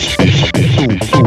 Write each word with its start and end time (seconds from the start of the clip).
Isso, 0.00 0.22
isso, 0.22 0.46
isso. 1.04 1.19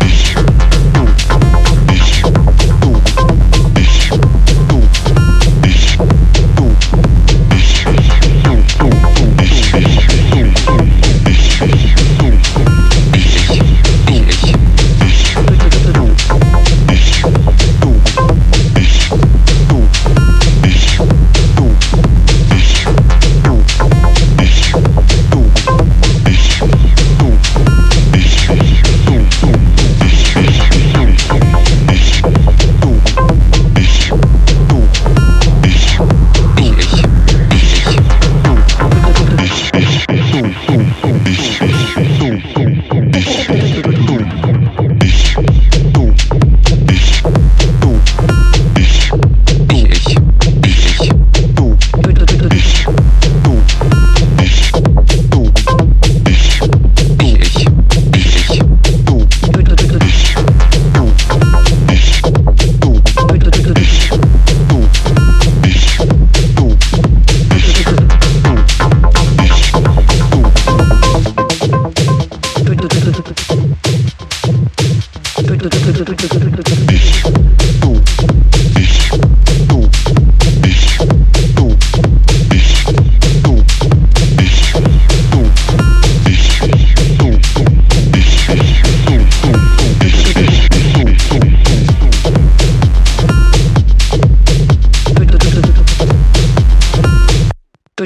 Peace. 0.00 0.61